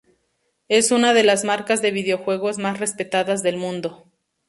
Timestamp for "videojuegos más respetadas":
1.91-3.43